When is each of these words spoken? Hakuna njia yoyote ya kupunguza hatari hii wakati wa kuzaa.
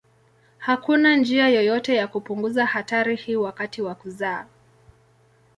Hakuna 0.57 1.15
njia 1.15 1.49
yoyote 1.49 1.95
ya 1.95 2.07
kupunguza 2.07 2.65
hatari 2.65 3.15
hii 3.15 3.35
wakati 3.35 3.81
wa 3.81 3.95
kuzaa. 3.95 4.47